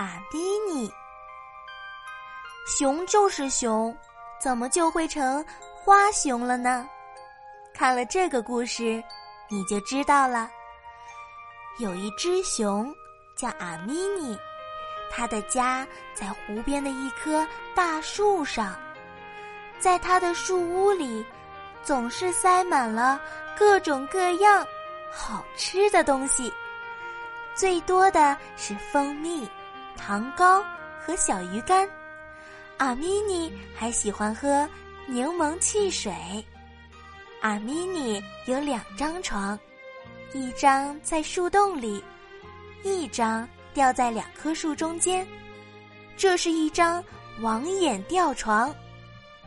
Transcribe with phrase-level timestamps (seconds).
[0.00, 0.90] 阿迪尼，
[2.66, 3.94] 熊就是熊，
[4.40, 5.44] 怎么就会成
[5.84, 6.88] 花熊了呢？
[7.74, 9.04] 看了这个故事，
[9.50, 10.50] 你就知道了。
[11.80, 12.90] 有一只熊
[13.36, 14.38] 叫阿咪尼，
[15.10, 18.74] 它的家在湖边的一棵大树上，
[19.78, 21.22] 在它的树屋里，
[21.82, 23.20] 总是塞满了
[23.54, 24.66] 各种各样
[25.12, 26.50] 好吃的东西，
[27.54, 29.46] 最多的是蜂蜜。
[30.00, 30.64] 糖糕
[30.98, 31.86] 和小鱼干，
[32.78, 34.66] 阿咪尼还喜欢喝
[35.06, 36.12] 柠檬汽水。
[37.42, 39.58] 阿咪尼有两张床，
[40.32, 42.02] 一张在树洞里，
[42.82, 45.26] 一张吊在两棵树中间。
[46.16, 47.04] 这是一张
[47.40, 48.74] 网眼吊床。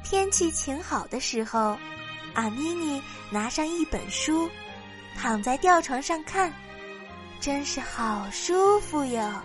[0.03, 1.75] 天气晴好的时候，
[2.36, 4.47] 阿咪尼拿上一本书，
[5.17, 6.53] 躺在吊床上看，
[7.39, 9.42] 真是好舒服哟。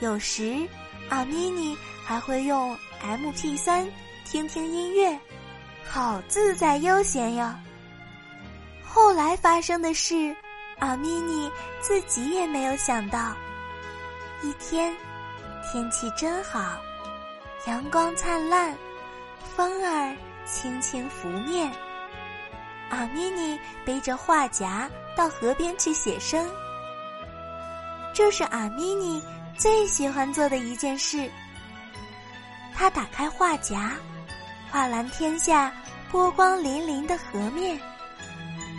[0.00, 0.66] 有时，
[1.08, 3.88] 阿咪尼还会用 M P 三
[4.24, 5.18] 听听音乐，
[5.84, 7.52] 好自在悠闲哟。
[8.84, 10.34] 后来发生的事，
[10.78, 13.32] 阿咪尼自己也没有想到。
[14.42, 14.94] 一天，
[15.64, 16.78] 天气真好，
[17.66, 18.76] 阳光灿烂，
[19.56, 21.72] 风儿轻轻拂面。
[22.90, 26.48] 阿咪尼背着画夹到河边去写生，
[28.14, 29.20] 这是阿咪尼。
[29.58, 31.28] 最喜欢做的一件事，
[32.72, 33.92] 他打开画夹，
[34.70, 35.72] 画蓝天下
[36.12, 37.76] 波光粼粼的河面，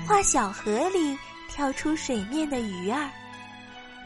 [0.08, 1.20] 画小河里
[1.50, 3.10] 跳出水面的鱼儿，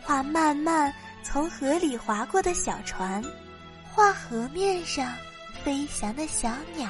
[0.01, 0.91] 画慢慢
[1.21, 3.23] 从河里划过的小船，
[3.93, 5.13] 画河面上
[5.63, 6.89] 飞翔的小鸟。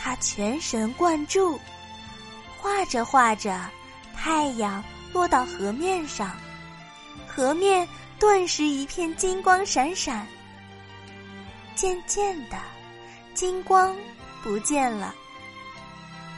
[0.00, 1.60] 他全神贯注，
[2.58, 3.56] 画着画着，
[4.16, 6.32] 太阳落到河面上，
[7.28, 7.86] 河面。
[8.20, 10.26] 顿时一片金光闪闪。
[11.74, 12.58] 渐渐的，
[13.32, 13.96] 金光
[14.42, 15.14] 不见了，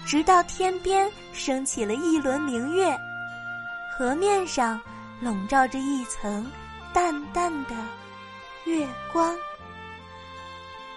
[0.06, 2.96] 直到天边升起了一轮明月，
[3.98, 4.80] 河面上
[5.20, 6.48] 笼罩着一层
[6.92, 7.74] 淡淡的
[8.64, 9.36] 月光。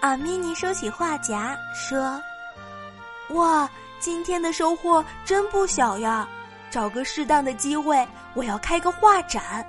[0.02, 2.22] 阿咪尼收起画夹，说
[3.34, 6.28] ：“哇，今天的收获真不小呀！
[6.70, 9.66] 找个适当的机会，我要开个画展。”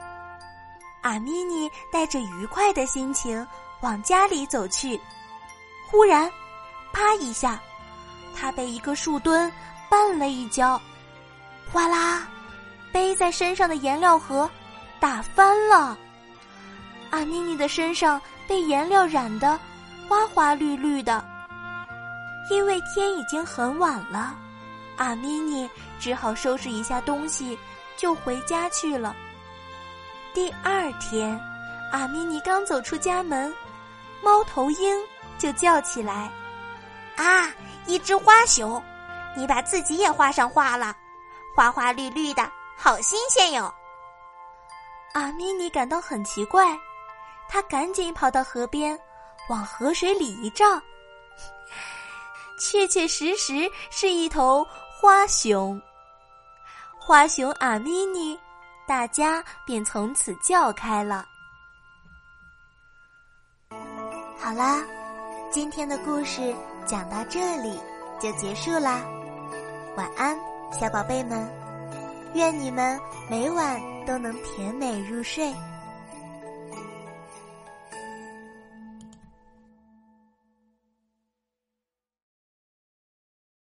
[1.08, 3.48] 阿咪尼带着愉快的心情
[3.80, 5.00] 往家里走去，
[5.90, 6.30] 忽然，
[6.92, 7.58] 啪一下，
[8.36, 9.50] 他被一个树墩
[9.90, 10.80] 绊了一跤，
[11.72, 12.28] 哗啦，
[12.92, 14.52] 背在身上的颜料盒
[15.00, 15.98] 打翻了。
[17.12, 19.58] 阿咪妮的身上被颜料染得
[20.10, 21.24] 花花绿绿的。
[22.52, 24.36] 因为天已经很晚了，
[24.98, 25.70] 阿咪妮
[26.02, 27.58] 只好收拾一下东西
[27.96, 29.16] 就回家去了。
[30.38, 31.36] 第二天，
[31.92, 33.52] 阿咪尼刚走出家门，
[34.22, 34.96] 猫头鹰
[35.40, 36.32] 就叫起来
[37.18, 37.52] ：“啊，
[37.88, 38.80] 一只花熊，
[39.36, 40.96] 你把自己也画上画了，
[41.56, 43.74] 花花绿绿的，好新鲜哟！”
[45.14, 46.78] 阿咪尼感到很奇怪，
[47.50, 48.96] 他赶紧跑到河边，
[49.50, 50.80] 往河水里一照，
[52.62, 54.64] 确确实实是一头
[55.02, 55.82] 花熊。
[56.96, 58.40] 花熊阿咪尼。
[58.88, 61.26] 大家便从此叫开了。
[64.40, 64.82] 好啦，
[65.52, 66.56] 今天的故事
[66.86, 67.78] 讲到这里
[68.18, 69.02] 就结束啦。
[69.98, 70.38] 晚安，
[70.72, 71.52] 小宝贝们，
[72.34, 72.98] 愿你们
[73.30, 75.54] 每晚都能甜美入睡。